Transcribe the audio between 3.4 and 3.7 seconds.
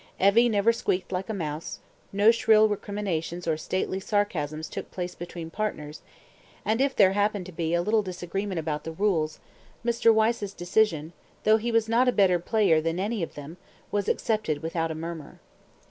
or